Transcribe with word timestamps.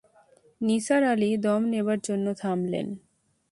নিসার 0.61 1.01
আলি 1.03 1.29
দম 1.37 1.61
নেবার 1.71 1.99
জন্যে 2.03 2.33
থামলেন। 2.41 2.87